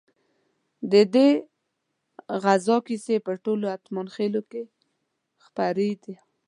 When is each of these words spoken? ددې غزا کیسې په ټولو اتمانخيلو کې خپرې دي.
ددې 0.91 1.29
غزا 2.43 2.77
کیسې 2.87 3.15
په 3.25 3.31
ټولو 3.43 3.65
اتمانخيلو 3.75 4.41
کې 4.51 4.63
خپرې 5.45 5.91
دي. 6.03 6.15